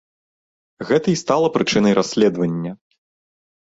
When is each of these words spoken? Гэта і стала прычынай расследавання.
Гэта 0.93 1.07
і 1.13 1.21
стала 1.23 1.53
прычынай 1.59 1.93
расследавання. 2.03 2.71